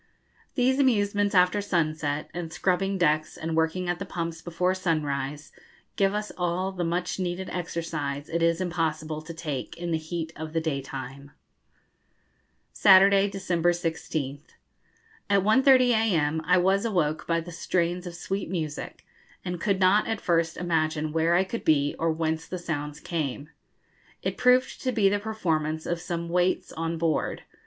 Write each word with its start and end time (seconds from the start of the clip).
These 0.55 0.79
amusements 0.79 1.35
after 1.35 1.61
sunset, 1.61 2.31
and 2.33 2.51
scrubbing 2.51 2.97
decks 2.97 3.37
and 3.37 3.55
working 3.55 3.87
at 3.87 3.99
the 3.99 4.03
pumps 4.07 4.41
before 4.41 4.73
sunrise, 4.73 5.51
give 5.95 6.15
us 6.15 6.31
all 6.39 6.71
the 6.71 6.83
much 6.83 7.19
needed 7.19 7.51
exercise 7.51 8.27
it 8.27 8.41
is 8.41 8.59
impossible 8.59 9.21
to 9.21 9.31
take 9.31 9.77
in 9.77 9.91
the 9.91 9.99
heat 9.99 10.33
of 10.35 10.53
the 10.53 10.59
daytime. 10.59 11.29
[Illustration: 12.73 12.81
Tattoo 12.81 12.83
in 13.05 13.11
the 13.11 13.11
Tropics] 13.11 13.29
Saturday, 13.29 13.29
December 13.29 13.71
16th. 13.73 14.53
At 15.29 15.43
1.30 15.43 15.89
a.m. 15.91 16.41
I 16.45 16.57
was 16.57 16.83
awoke 16.83 17.27
by 17.27 17.39
the 17.39 17.51
strains 17.51 18.07
of 18.07 18.15
sweet 18.15 18.49
music, 18.49 19.05
and 19.45 19.61
could 19.61 19.79
not 19.79 20.07
at 20.07 20.19
first 20.19 20.57
imagine 20.57 21.13
where 21.13 21.35
I 21.35 21.43
could 21.43 21.63
be, 21.63 21.95
or 21.99 22.11
whence 22.11 22.47
the 22.47 22.57
sounds 22.57 22.99
came. 22.99 23.51
It 24.23 24.35
proved 24.35 24.81
to 24.81 24.91
be 24.91 25.09
the 25.09 25.19
performance 25.19 25.85
of 25.85 26.01
some 26.01 26.27
'waits' 26.27 26.71
on 26.73 26.97
board. 26.97 27.43